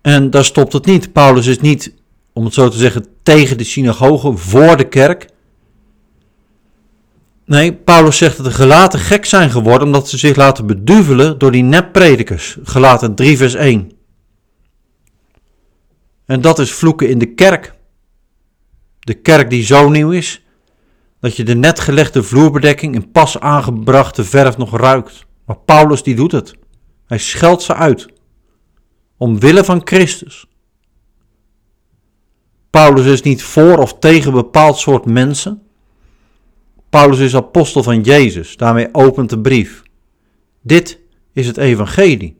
En 0.08 0.30
daar 0.30 0.44
stopt 0.44 0.72
het 0.72 0.86
niet. 0.86 1.12
Paulus 1.12 1.46
is 1.46 1.60
niet, 1.60 1.94
om 2.32 2.44
het 2.44 2.54
zo 2.54 2.68
te 2.68 2.76
zeggen, 2.76 3.06
tegen 3.22 3.58
de 3.58 3.64
synagoge, 3.64 4.36
voor 4.36 4.76
de 4.76 4.88
kerk. 4.88 5.28
Nee, 7.44 7.74
Paulus 7.74 8.16
zegt 8.16 8.36
dat 8.36 8.46
de 8.46 8.52
gelaten 8.52 8.98
gek 8.98 9.24
zijn 9.24 9.50
geworden 9.50 9.86
omdat 9.86 10.08
ze 10.08 10.18
zich 10.18 10.36
laten 10.36 10.66
beduvelen 10.66 11.38
door 11.38 11.52
die 11.52 11.62
neppredikers. 11.62 12.56
Gelaten 12.62 13.14
3 13.14 13.36
vers 13.36 13.54
1. 13.54 13.92
En 16.26 16.40
dat 16.40 16.58
is 16.58 16.72
vloeken 16.72 17.08
in 17.08 17.18
de 17.18 17.34
kerk. 17.34 17.74
De 19.00 19.14
kerk 19.14 19.50
die 19.50 19.64
zo 19.64 19.88
nieuw 19.88 20.10
is, 20.10 20.44
dat 21.20 21.36
je 21.36 21.44
de 21.44 21.54
net 21.54 21.80
gelegde 21.80 22.22
vloerbedekking 22.22 22.94
in 22.94 23.10
pas 23.10 23.40
aangebrachte 23.40 24.24
verf 24.24 24.56
nog 24.56 24.76
ruikt. 24.76 25.26
Maar 25.46 25.58
Paulus 25.58 26.02
die 26.02 26.14
doet 26.14 26.32
het. 26.32 26.54
Hij 27.06 27.18
scheldt 27.18 27.62
ze 27.62 27.74
uit. 27.74 28.16
Omwille 29.18 29.64
van 29.64 29.80
Christus. 29.84 30.46
Paulus 32.70 33.06
is 33.06 33.22
niet 33.22 33.42
voor 33.42 33.78
of 33.78 33.98
tegen 33.98 34.32
bepaald 34.32 34.78
soort 34.78 35.04
mensen. 35.04 35.62
Paulus 36.88 37.18
is 37.18 37.34
apostel 37.34 37.82
van 37.82 38.00
Jezus, 38.00 38.56
daarmee 38.56 38.88
opent 38.94 39.30
de 39.30 39.40
brief. 39.40 39.82
Dit 40.60 41.00
is 41.32 41.46
het 41.46 41.56
evangelie. 41.56 42.36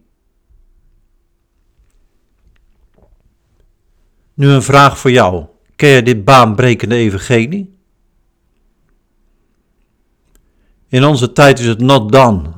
Nu 4.35 4.49
een 4.49 4.63
vraag 4.63 4.99
voor 4.99 5.11
jou. 5.11 5.47
Ken 5.77 5.89
je 5.89 6.03
dit 6.03 6.25
baanbrekende 6.25 6.95
evangelie? 6.95 7.77
In 10.89 11.05
onze 11.05 11.33
tijd 11.33 11.59
is 11.59 11.67
het 11.67 11.81
not 11.81 12.13
done. 12.13 12.58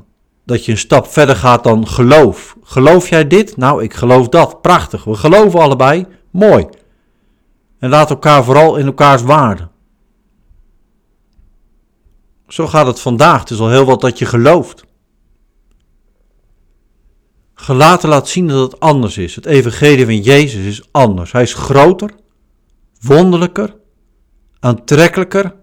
Dat 0.50 0.64
je 0.64 0.72
een 0.72 0.78
stap 0.78 1.06
verder 1.06 1.36
gaat 1.36 1.64
dan 1.64 1.88
geloof. 1.88 2.56
Geloof 2.62 3.08
jij 3.08 3.26
dit? 3.26 3.56
Nou, 3.56 3.82
ik 3.82 3.94
geloof 3.94 4.28
dat. 4.28 4.62
Prachtig. 4.62 5.04
We 5.04 5.14
geloven 5.14 5.60
allebei. 5.60 6.06
Mooi. 6.30 6.66
En 7.78 7.90
laat 7.90 8.10
elkaar 8.10 8.44
vooral 8.44 8.76
in 8.76 8.86
elkaars 8.86 9.22
waarde. 9.22 9.68
Zo 12.48 12.66
gaat 12.66 12.86
het 12.86 13.00
vandaag. 13.00 13.40
Het 13.40 13.50
is 13.50 13.58
al 13.58 13.70
heel 13.70 13.84
wat 13.84 14.00
dat 14.00 14.18
je 14.18 14.26
gelooft. 14.26 14.84
Gelaten 17.54 18.08
laat 18.08 18.28
zien 18.28 18.48
dat 18.48 18.72
het 18.72 18.80
anders 18.80 19.18
is. 19.18 19.34
Het 19.34 19.46
evangelie 19.46 20.04
van 20.04 20.20
Jezus 20.20 20.64
is 20.64 20.88
anders. 20.90 21.32
Hij 21.32 21.42
is 21.42 21.54
groter, 21.54 22.10
wonderlijker, 23.00 23.76
aantrekkelijker 24.60 25.54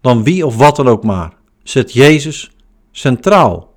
dan 0.00 0.24
wie 0.24 0.46
of 0.46 0.56
wat 0.56 0.76
dan 0.76 0.88
ook 0.88 1.04
maar 1.04 1.32
zet 1.62 1.92
Jezus 1.92 2.50
centraal. 2.90 3.69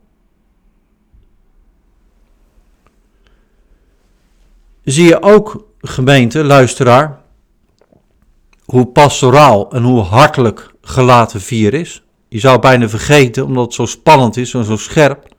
Zie 4.84 5.08
je 5.08 5.22
ook, 5.22 5.68
gemeente, 5.80 6.44
luisteraar, 6.44 7.22
hoe 8.66 8.86
pastoraal 8.86 9.72
en 9.72 9.84
hoe 9.84 10.02
hartelijk 10.02 10.74
gelaten 10.82 11.42
4 11.42 11.74
is. 11.74 12.04
Je 12.28 12.40
zou 12.40 12.60
bijna 12.60 12.90
vergeten, 12.90 13.46
omdat 13.46 13.66
het 13.66 13.74
zo 13.74 13.86
spannend 13.86 14.38
is 14.38 14.54
en 14.54 14.66
zo 14.66 14.78
scherp. 14.78 15.36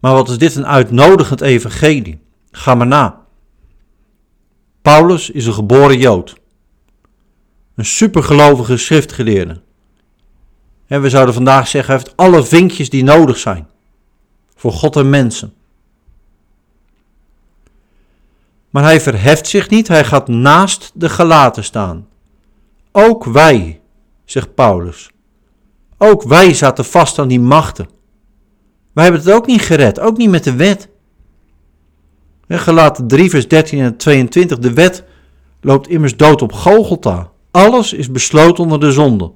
Maar 0.00 0.12
wat 0.12 0.28
is 0.28 0.38
dit 0.38 0.54
een 0.54 0.66
uitnodigend 0.66 1.40
evangelie? 1.40 2.18
Ga 2.50 2.74
maar 2.74 2.86
na. 2.86 3.24
Paulus 4.82 5.30
is 5.30 5.46
een 5.46 5.52
geboren 5.52 5.98
Jood. 5.98 6.34
Een 7.74 7.84
supergelovige 7.84 8.76
schriftgeleerde. 8.76 9.60
En 10.86 11.02
we 11.02 11.10
zouden 11.10 11.34
vandaag 11.34 11.68
zeggen, 11.68 11.94
hij 11.94 12.02
heeft 12.02 12.16
alle 12.16 12.44
vinkjes 12.44 12.90
die 12.90 13.04
nodig 13.04 13.38
zijn. 13.38 13.68
Voor 14.54 14.72
God 14.72 14.96
en 14.96 15.10
mensen. 15.10 15.54
Maar 18.76 18.84
hij 18.84 19.00
verheft 19.00 19.46
zich 19.46 19.68
niet, 19.68 19.88
hij 19.88 20.04
gaat 20.04 20.28
naast 20.28 20.90
de 20.94 21.08
gelaten 21.08 21.64
staan. 21.64 22.06
Ook 22.92 23.24
wij, 23.24 23.80
zegt 24.24 24.54
Paulus. 24.54 25.10
Ook 25.98 26.22
wij 26.22 26.54
zaten 26.54 26.84
vast 26.84 27.18
aan 27.18 27.28
die 27.28 27.40
machten. 27.40 27.88
Wij 28.92 29.04
hebben 29.04 29.22
het 29.22 29.32
ook 29.32 29.46
niet 29.46 29.60
gered, 29.60 30.00
ook 30.00 30.16
niet 30.16 30.30
met 30.30 30.44
de 30.44 30.56
wet. 30.56 30.88
Gelaten 32.48 33.06
3, 33.06 33.30
vers 33.30 33.48
13 33.48 33.80
en 33.80 33.96
22. 33.96 34.58
De 34.58 34.72
wet 34.72 35.04
loopt 35.60 35.88
immers 35.88 36.16
dood 36.16 36.42
op 36.42 36.52
Golgotha. 36.52 37.30
Alles 37.50 37.92
is 37.92 38.10
besloten 38.10 38.64
onder 38.64 38.80
de 38.80 38.92
zonde. 38.92 39.32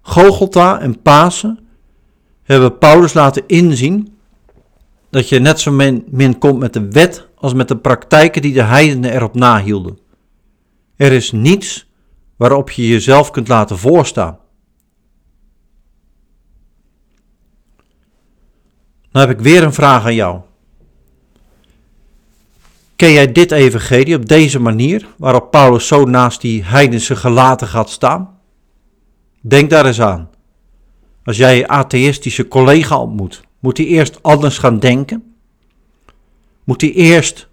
Golgotha 0.00 0.80
en 0.80 1.02
Pasen 1.02 1.58
hebben 2.42 2.78
Paulus 2.78 3.12
laten 3.12 3.42
inzien 3.46 4.17
dat 5.10 5.28
je 5.28 5.38
net 5.38 5.60
zo 5.60 5.72
min, 6.10 6.38
komt 6.38 6.58
met 6.58 6.72
de 6.72 6.90
wet 6.90 7.28
als 7.34 7.54
met 7.54 7.68
de 7.68 7.76
praktijken 7.76 8.42
die 8.42 8.52
de 8.52 8.62
heidenen 8.62 9.12
erop 9.12 9.34
nahielden. 9.34 9.98
Er 10.96 11.12
is 11.12 11.32
niets 11.32 11.90
waarop 12.36 12.70
je 12.70 12.88
jezelf 12.88 13.30
kunt 13.30 13.48
laten 13.48 13.78
voorstaan. 13.78 14.38
Nou 19.12 19.26
heb 19.28 19.38
ik 19.38 19.44
weer 19.44 19.62
een 19.62 19.72
vraag 19.72 20.04
aan 20.04 20.14
jou. 20.14 20.40
Ken 22.96 23.12
jij 23.12 23.32
dit 23.32 23.52
evangelie 23.52 24.16
op 24.16 24.28
deze 24.28 24.60
manier, 24.60 25.06
waarop 25.16 25.50
Paulus 25.50 25.86
zo 25.86 26.04
naast 26.04 26.40
die 26.40 26.64
heidense 26.64 27.16
gelaten 27.16 27.66
gaat 27.66 27.90
staan? 27.90 28.38
Denk 29.40 29.70
daar 29.70 29.86
eens 29.86 30.00
aan. 30.00 30.30
Als 31.24 31.36
jij 31.36 31.56
je 31.56 31.68
atheïstische 31.68 32.48
collega 32.48 32.98
ontmoet, 32.98 33.42
moet 33.58 33.76
hij 33.76 33.86
eerst 33.86 34.22
anders 34.22 34.58
gaan 34.58 34.78
denken? 34.78 35.34
Moet 36.64 36.80
hij 36.80 36.92
eerst, 36.92 37.48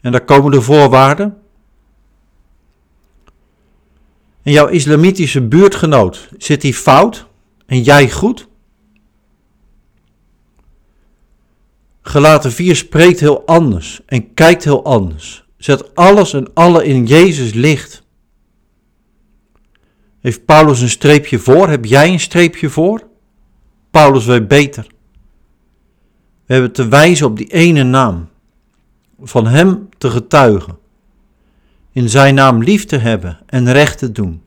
en 0.00 0.12
daar 0.12 0.24
komen 0.24 0.50
de 0.50 0.62
voorwaarden, 0.62 1.42
en 4.42 4.52
jouw 4.52 4.66
islamitische 4.66 5.48
buurtgenoot, 5.48 6.28
zit 6.36 6.62
hij 6.62 6.72
fout 6.72 7.26
en 7.66 7.82
jij 7.82 8.10
goed? 8.10 8.48
Gelaten 12.00 12.52
4 12.52 12.76
spreekt 12.76 13.20
heel 13.20 13.46
anders 13.46 14.00
en 14.06 14.34
kijkt 14.34 14.64
heel 14.64 14.84
anders. 14.84 15.46
Zet 15.56 15.94
alles 15.94 16.32
en 16.32 16.54
alle 16.54 16.84
in 16.84 17.06
Jezus 17.06 17.52
licht. 17.52 18.02
Heeft 20.20 20.44
Paulus 20.44 20.80
een 20.80 20.88
streepje 20.88 21.38
voor? 21.38 21.68
Heb 21.68 21.84
jij 21.84 22.08
een 22.08 22.20
streepje 22.20 22.68
voor? 22.70 23.07
Paulus 23.90 24.24
weet 24.24 24.48
beter. 24.48 24.86
We 26.46 26.52
hebben 26.52 26.72
te 26.72 26.88
wijzen 26.88 27.26
op 27.26 27.36
die 27.36 27.52
ene 27.52 27.82
naam. 27.82 28.28
Van 29.20 29.46
Hem 29.46 29.88
te 29.98 30.10
getuigen. 30.10 30.78
In 31.92 32.08
Zijn 32.08 32.34
naam 32.34 32.62
lief 32.62 32.84
te 32.84 32.96
hebben 32.96 33.38
en 33.46 33.72
recht 33.72 33.98
te 33.98 34.12
doen. 34.12 34.42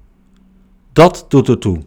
Dat 0.94 1.26
doet 1.28 1.50
ertoe. 1.50 1.84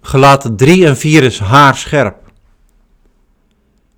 Gelaten 0.00 0.56
3 0.56 0.86
en 0.86 0.96
4 0.96 1.22
is 1.22 1.38
haarscherp. 1.38 2.32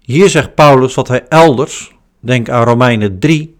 Hier 0.00 0.28
zegt 0.28 0.54
Paulus 0.54 0.94
wat 0.94 1.08
hij 1.08 1.28
elders, 1.28 1.94
denk 2.20 2.48
aan 2.48 2.64
Romeinen 2.64 3.18
3, 3.18 3.56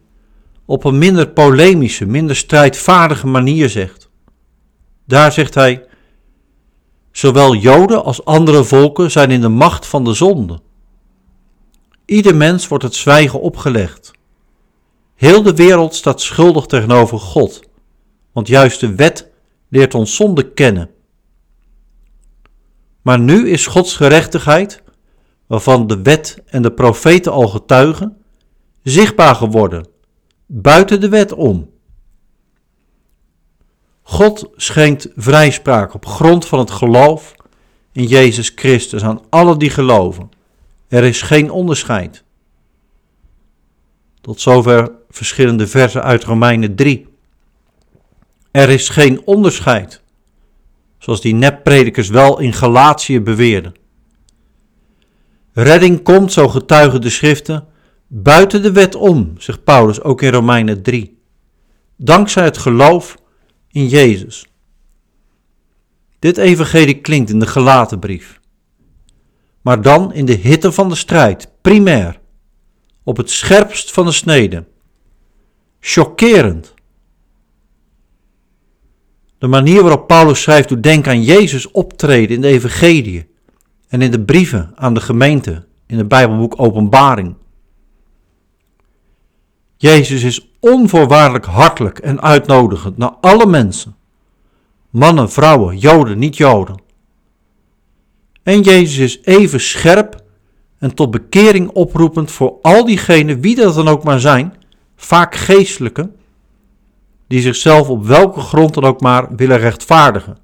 op 0.64 0.84
een 0.84 0.98
minder 0.98 1.28
polemische, 1.28 2.06
minder 2.06 2.36
strijdvaardige 2.36 3.26
manier 3.26 3.68
zegt. 3.68 4.03
Daar 5.04 5.32
zegt 5.32 5.54
hij: 5.54 5.86
Zowel 7.10 7.54
Joden 7.54 8.04
als 8.04 8.24
andere 8.24 8.64
volken 8.64 9.10
zijn 9.10 9.30
in 9.30 9.40
de 9.40 9.48
macht 9.48 9.86
van 9.86 10.04
de 10.04 10.14
zonde. 10.14 10.60
Ieder 12.04 12.36
mens 12.36 12.68
wordt 12.68 12.84
het 12.84 12.94
zwijgen 12.94 13.40
opgelegd. 13.40 14.10
Heel 15.14 15.42
de 15.42 15.54
wereld 15.54 15.94
staat 15.94 16.20
schuldig 16.20 16.66
tegenover 16.66 17.18
God, 17.18 17.60
want 18.32 18.48
juist 18.48 18.80
de 18.80 18.94
wet 18.94 19.30
leert 19.68 19.94
ons 19.94 20.16
zonde 20.16 20.52
kennen. 20.52 20.90
Maar 23.02 23.18
nu 23.18 23.50
is 23.50 23.66
Gods 23.66 23.96
gerechtigheid, 23.96 24.82
waarvan 25.46 25.86
de 25.86 26.02
wet 26.02 26.42
en 26.46 26.62
de 26.62 26.72
profeten 26.72 27.32
al 27.32 27.48
getuigen, 27.48 28.16
zichtbaar 28.82 29.34
geworden, 29.34 29.86
buiten 30.46 31.00
de 31.00 31.08
wet 31.08 31.32
om. 31.32 31.70
God 34.06 34.50
schenkt 34.56 35.08
vrijspraak 35.16 35.94
op 35.94 36.06
grond 36.06 36.46
van 36.46 36.58
het 36.58 36.70
geloof 36.70 37.34
in 37.92 38.04
Jezus 38.04 38.52
Christus 38.54 39.02
aan 39.02 39.20
alle 39.28 39.56
die 39.56 39.70
geloven. 39.70 40.30
Er 40.88 41.04
is 41.04 41.22
geen 41.22 41.50
onderscheid. 41.50 42.24
Tot 44.20 44.40
zover 44.40 44.90
verschillende 45.10 45.66
versen 45.66 46.02
uit 46.02 46.24
Romeinen 46.24 46.74
3. 46.74 47.06
Er 48.50 48.68
is 48.68 48.88
geen 48.88 49.22
onderscheid 49.24 50.02
zoals 51.04 51.20
die 51.20 51.34
neppredikers 51.34 52.08
wel 52.08 52.40
in 52.40 52.52
Galatië 52.52 53.20
beweerden. 53.20 53.74
Redding 55.52 56.02
komt, 56.02 56.32
zo 56.32 56.48
getuigen 56.48 57.00
de 57.00 57.10
schriften, 57.10 57.66
buiten 58.06 58.62
de 58.62 58.72
wet 58.72 58.94
om, 58.94 59.34
zegt 59.38 59.64
Paulus 59.64 60.02
ook 60.02 60.22
in 60.22 60.32
Romeinen 60.32 60.82
3. 60.82 61.18
Dankzij 61.96 62.44
het 62.44 62.58
geloof 62.58 63.16
in 63.74 63.88
Jezus. 63.88 64.46
Dit 66.18 66.36
evangelie 66.36 67.00
klinkt 67.00 67.30
in 67.30 67.38
de 67.38 67.46
gelaten 67.46 67.98
brief. 67.98 68.40
Maar 69.60 69.82
dan 69.82 70.12
in 70.12 70.24
de 70.24 70.32
hitte 70.32 70.72
van 70.72 70.88
de 70.88 70.94
strijd, 70.94 71.50
primair, 71.60 72.20
op 73.02 73.16
het 73.16 73.30
scherpst 73.30 73.92
van 73.92 74.04
de 74.04 74.12
snede. 74.12 74.64
Chockerend 75.80 76.74
de 79.38 79.50
manier 79.50 79.82
waarop 79.82 80.06
Paulus 80.06 80.42
schrijft 80.42 80.68
doet 80.68 80.82
denken 80.82 81.12
aan 81.12 81.22
Jezus 81.22 81.70
optreden 81.70 82.36
in 82.36 82.40
de 82.40 82.48
evangelie 82.48 83.26
en 83.88 84.02
in 84.02 84.10
de 84.10 84.20
brieven 84.20 84.72
aan 84.74 84.94
de 84.94 85.00
gemeente 85.00 85.66
in 85.86 85.98
het 85.98 86.08
Bijbelboek 86.08 86.60
Openbaring. 86.60 87.34
Jezus 89.76 90.22
is 90.22 90.53
onvoorwaardelijk 90.64 91.44
hartelijk 91.44 91.98
en 91.98 92.22
uitnodigend 92.22 92.96
naar 92.96 93.14
alle 93.20 93.46
mensen. 93.46 93.96
Mannen, 94.90 95.30
vrouwen, 95.30 95.78
Joden, 95.78 96.18
niet-Joden. 96.18 96.82
En 98.42 98.60
Jezus 98.60 98.98
is 98.98 99.22
even 99.22 99.60
scherp 99.60 100.22
en 100.78 100.94
tot 100.94 101.10
bekering 101.10 101.70
oproepend 101.70 102.30
voor 102.30 102.58
al 102.62 102.84
diegenen, 102.84 103.40
wie 103.40 103.54
dat 103.54 103.74
dan 103.74 103.88
ook 103.88 104.04
maar 104.04 104.20
zijn, 104.20 104.54
vaak 104.96 105.34
geestelijke, 105.34 106.10
die 107.26 107.40
zichzelf 107.40 107.88
op 107.88 108.06
welke 108.06 108.40
grond 108.40 108.74
dan 108.74 108.84
ook 108.84 109.00
maar 109.00 109.36
willen 109.36 109.58
rechtvaardigen. 109.58 110.38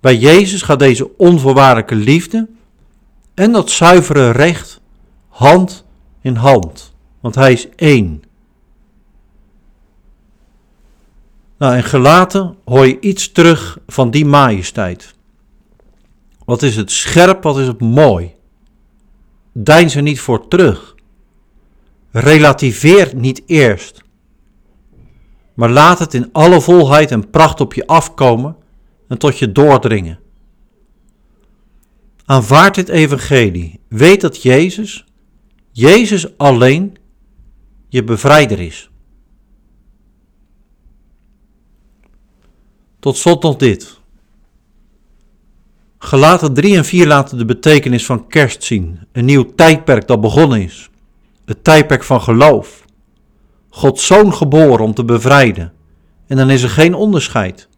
Bij 0.00 0.16
Jezus 0.16 0.62
gaat 0.62 0.78
deze 0.78 1.16
onvoorwaardelijke 1.16 1.94
liefde 1.94 2.48
en 3.34 3.52
dat 3.52 3.70
zuivere 3.70 4.30
recht 4.30 4.80
hand 5.28 5.84
in 6.20 6.34
hand, 6.34 6.89
want 7.20 7.34
Hij 7.34 7.52
is 7.52 7.68
één. 7.76 8.22
Nou, 11.58 11.76
in 11.76 11.82
gelaten 11.82 12.56
hoor 12.64 12.86
je 12.86 13.00
iets 13.00 13.32
terug 13.32 13.78
van 13.86 14.10
die 14.10 14.24
majesteit. 14.24 15.14
Wat 16.44 16.62
is 16.62 16.76
het 16.76 16.90
scherp, 16.90 17.42
wat 17.42 17.58
is 17.58 17.66
het 17.66 17.80
mooi. 17.80 18.34
Dein 19.52 19.90
ze 19.90 20.00
niet 20.00 20.20
voor 20.20 20.48
terug. 20.48 20.94
Relativeer 22.10 23.12
niet 23.14 23.42
eerst, 23.46 24.02
maar 25.54 25.70
laat 25.70 25.98
het 25.98 26.14
in 26.14 26.28
alle 26.32 26.60
volheid 26.60 27.10
en 27.10 27.30
pracht 27.30 27.60
op 27.60 27.74
je 27.74 27.86
afkomen 27.86 28.56
en 29.08 29.18
tot 29.18 29.38
je 29.38 29.52
doordringen. 29.52 30.18
Aanvaard 32.24 32.74
dit 32.74 32.88
evangelie. 32.88 33.80
Weet 33.88 34.20
dat 34.20 34.42
Jezus, 34.42 35.04
Jezus 35.72 36.38
alleen, 36.38 36.96
je 37.90 38.04
bevrijder 38.04 38.60
is. 38.60 38.90
Tot 42.98 43.16
slot 43.16 43.42
nog 43.42 43.56
dit. 43.56 44.00
Gelaten 45.98 46.54
3 46.54 46.76
en 46.76 46.84
4 46.84 47.06
laten 47.06 47.38
de 47.38 47.44
betekenis 47.44 48.06
van 48.06 48.26
kerst 48.26 48.62
zien. 48.64 48.98
Een 49.12 49.24
nieuw 49.24 49.54
tijdperk 49.54 50.06
dat 50.06 50.20
begonnen 50.20 50.62
is. 50.62 50.90
Het 51.44 51.64
tijdperk 51.64 52.04
van 52.04 52.20
geloof. 52.20 52.84
Gods 53.68 54.06
zoon 54.06 54.34
geboren 54.34 54.84
om 54.84 54.94
te 54.94 55.04
bevrijden. 55.04 55.72
En 56.26 56.36
dan 56.36 56.50
is 56.50 56.62
er 56.62 56.70
geen 56.70 56.94
onderscheid. 56.94 57.68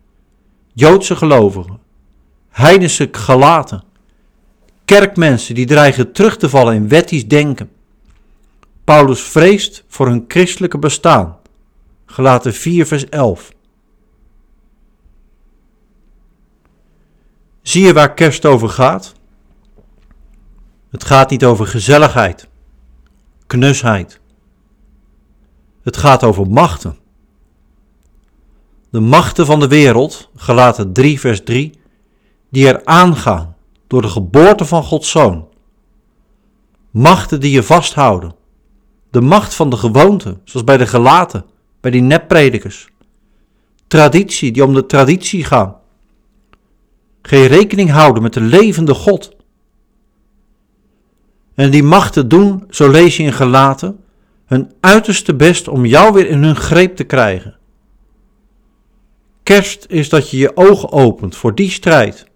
Joodse 0.75 1.17
gelovigen, 1.17 1.79
heidense 2.49 3.09
gelaten, 3.13 3.85
kerkmensen 4.85 5.55
die 5.55 5.67
dreigen 5.67 6.13
terug 6.13 6.37
te 6.37 6.49
vallen 6.49 6.75
in 6.75 6.89
wettisch 6.89 7.29
denken. 7.29 7.71
Paulus 8.85 9.23
vreest 9.23 9.85
voor 9.87 10.07
hun 10.07 10.25
christelijke 10.29 10.79
bestaan. 10.79 11.39
Gelaten 12.07 12.55
4 12.55 12.87
vers 12.87 13.09
11. 13.09 13.53
Zie 17.63 17.85
je 17.85 17.93
waar 17.93 18.15
kerst 18.15 18.47
over 18.47 18.69
gaat? 18.69 19.15
Het 20.91 21.05
gaat 21.05 21.31
niet 21.31 21.45
over 21.45 21.67
gezelligheid, 21.67 22.49
knusheid. 23.47 24.21
Het 25.83 25.97
gaat 25.97 26.25
over 26.25 26.47
machten. 26.49 26.99
De 28.91 29.01
machten 29.01 29.47
van 29.47 29.61
de 29.61 29.69
wereld, 29.69 30.31
gelaten 30.37 30.93
3 30.93 31.21
vers 31.21 31.45
3, 31.45 31.81
die 32.51 32.69
er 32.69 32.85
aangaan 32.85 33.57
door 33.87 34.03
de 34.03 34.09
geboorte 34.09 34.65
van 34.65 34.83
Gods 34.83 35.11
Zoon. 35.11 35.49
Machten 36.91 37.41
die 37.41 37.51
je 37.51 37.63
vasthouden. 37.63 38.35
De 39.13 39.21
macht 39.21 39.55
van 39.55 39.71
de 39.71 39.77
gewoonte, 39.77 40.39
zoals 40.45 40.67
bij 40.67 40.77
de 40.77 40.87
gelaten, 40.87 41.45
bij 41.81 41.91
die 41.91 42.01
neppredikers. 42.01 42.89
Traditie 43.87 44.53
die 44.53 44.65
om 44.65 44.75
de 44.75 44.87
traditie 44.87 45.45
gaan. 45.45 45.77
Geen 47.23 47.47
rekening 47.47 47.91
houden 47.91 48.23
met 48.23 48.33
de 48.33 48.41
levende 48.41 48.95
God. 48.95 49.37
En 51.55 51.71
die 51.71 51.83
machten 51.83 52.29
doen, 52.29 52.65
zo 52.71 52.91
lees 52.91 53.17
je 53.17 53.23
in 53.23 53.33
gelaten, 53.33 53.99
hun 54.47 54.73
uiterste 54.81 55.35
best 55.35 55.69
om 55.69 55.87
jou 55.87 56.13
weer 56.13 56.27
in 56.27 56.43
hun 56.43 56.57
greep 56.57 56.97
te 56.97 57.05
krijgen. 57.05 57.57
Kerst 59.43 59.85
is 59.89 60.09
dat 60.09 60.31
je 60.31 60.37
je 60.37 60.57
ogen 60.57 60.93
opent 60.93 61.37
voor 61.37 61.55
die 61.55 61.71
strijd. 61.71 62.27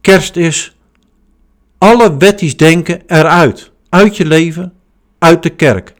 Kerst 0.00 0.36
is 0.36 0.76
alle 1.78 2.16
wettisch 2.16 2.56
denken 2.56 3.02
eruit, 3.06 3.70
uit 3.88 4.16
je 4.16 4.24
leven, 4.24 4.72
uit 5.22 5.42
de 5.42 5.50
kerk. 5.50 5.94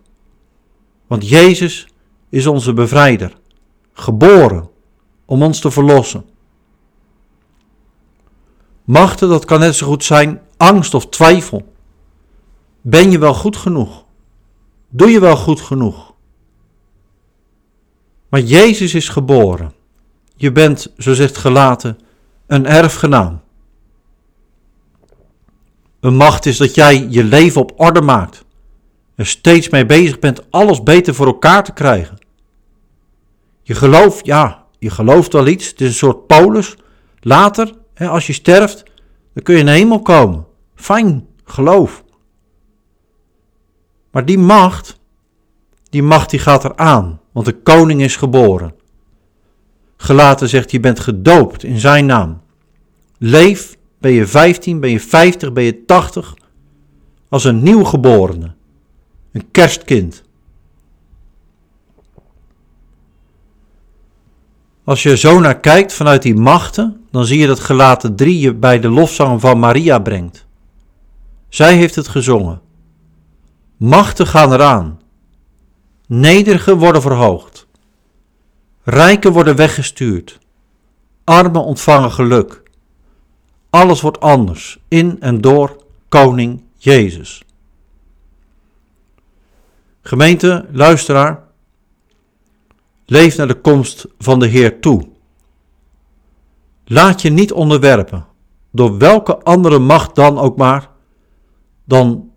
Want 1.06 1.28
Jezus 1.28 1.88
is 2.28 2.46
onze 2.46 2.72
bevrijder, 2.72 3.37
geboren 3.92 4.70
om 5.24 5.42
ons 5.42 5.61
te 5.61 5.70
verlossen. 5.70 6.24
Machten, 8.85 9.28
dat 9.28 9.44
kan 9.44 9.61
net 9.61 9.74
zo 9.74 9.87
goed 9.87 10.04
zijn 10.04 10.40
angst 10.56 10.94
of 10.94 11.08
twijfel. 11.08 11.72
Ben 12.80 13.11
je 13.11 13.18
wel 13.18 13.35
goed 13.35 13.56
genoeg? 13.56 14.04
Doe 14.88 15.11
je 15.11 15.20
wel 15.20 15.37
goed 15.37 15.61
genoeg? 15.61 16.14
Maar 18.28 18.40
Jezus 18.40 18.94
is 18.94 19.08
geboren. 19.08 19.72
Je 20.37 20.52
bent, 20.52 20.92
zo 20.98 21.14
zegt 21.14 21.37
gelaten, 21.37 21.98
een 22.46 22.66
erfgenaam. 22.66 23.40
Een 26.00 26.16
macht 26.16 26.46
is 26.46 26.56
dat 26.56 26.74
jij 26.74 27.06
je 27.11 27.24
leven 27.24 27.61
op 27.61 27.72
orde 27.76 28.00
maakt. 28.00 28.44
Steeds 29.26 29.68
mee 29.68 29.87
bezig 29.87 30.18
bent 30.18 30.50
alles 30.50 30.82
beter 30.82 31.14
voor 31.14 31.26
elkaar 31.26 31.64
te 31.64 31.72
krijgen. 31.72 32.18
Je 33.62 33.74
gelooft, 33.74 34.26
ja, 34.26 34.66
je 34.78 34.90
gelooft 34.90 35.32
wel 35.32 35.46
iets. 35.46 35.68
Het 35.68 35.80
is 35.80 35.88
een 35.88 35.94
soort 35.94 36.26
polis. 36.26 36.76
Later, 37.20 37.72
hè, 37.94 38.08
als 38.08 38.26
je 38.26 38.32
sterft, 38.32 38.82
dan 39.35 39.42
kun 39.42 39.54
je 39.54 39.61
in 39.61 39.66
de 39.66 39.72
hemel 39.72 40.02
komen. 40.02 40.46
Fijn, 40.74 41.26
geloof. 41.44 42.04
Maar 44.11 44.24
die 44.24 44.38
macht, 44.38 45.00
die 45.90 46.02
macht 46.02 46.30
die 46.30 46.38
gaat 46.38 46.64
eraan, 46.64 47.20
want 47.32 47.46
de 47.46 47.62
koning 47.62 48.02
is 48.02 48.16
geboren. 48.16 48.74
Gelaten 49.96 50.48
zegt, 50.48 50.70
je 50.70 50.80
bent 50.80 51.00
gedoopt 51.00 51.64
in 51.64 51.78
zijn 51.78 52.06
naam. 52.06 52.40
Leef, 53.18 53.76
ben 53.98 54.12
je 54.12 54.26
15, 54.26 54.80
ben 54.80 54.90
je 54.90 55.00
50, 55.00 55.52
ben 55.52 55.64
je 55.64 55.85
80, 55.85 56.35
als 57.28 57.44
een 57.44 57.62
nieuwgeborene, 57.62 58.54
een 59.32 59.50
kerstkind. 59.50 60.22
Als 64.84 65.02
je 65.02 65.16
zo 65.16 65.40
naar 65.40 65.60
kijkt 65.60 65.92
vanuit 65.92 66.22
die 66.22 66.34
machten, 66.34 67.06
dan 67.10 67.24
zie 67.24 67.38
je 67.38 67.46
dat 67.46 67.60
gelaten 67.60 68.16
3 68.16 68.38
je 68.38 68.54
bij 68.54 68.80
de 68.80 68.88
lofzang 68.88 69.40
van 69.40 69.58
Maria 69.58 69.98
brengt. 69.98 70.46
Zij 71.48 71.76
heeft 71.76 71.94
het 71.94 72.08
gezongen. 72.08 72.60
Machten 73.76 74.26
gaan 74.26 74.52
eraan. 74.52 75.00
Nederigen 76.06 76.76
worden 76.76 77.02
verhoogd. 77.02 77.66
Rijken 78.82 79.32
worden 79.32 79.56
weggestuurd. 79.56 80.38
Armen 81.24 81.64
ontvangen 81.64 82.12
geluk. 82.12 82.62
Alles 83.70 84.00
wordt 84.00 84.20
anders 84.20 84.78
in 84.88 85.16
en 85.20 85.40
door 85.40 85.84
Koning 86.08 86.62
Jezus. 86.76 87.42
Gemeente, 90.02 90.66
luisteraar, 90.72 91.44
leef 93.06 93.36
naar 93.36 93.46
de 93.46 93.60
komst 93.60 94.06
van 94.18 94.38
de 94.38 94.46
Heer 94.46 94.80
toe. 94.80 95.08
Laat 96.84 97.22
je 97.22 97.30
niet 97.30 97.52
onderwerpen 97.52 98.26
door 98.70 98.98
welke 98.98 99.38
andere 99.38 99.78
macht 99.78 100.14
dan 100.14 100.38
ook 100.38 100.56
maar, 100.56 100.90
dan 101.84 102.30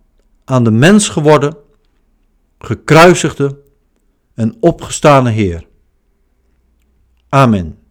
aan 0.45 0.63
de 0.63 0.71
mens 0.71 1.10
geworden, 1.10 1.58
gekruisigde 2.60 3.60
en 4.34 4.58
opgestane 4.60 5.30
Heer. 5.30 5.67
Amen. 7.30 7.85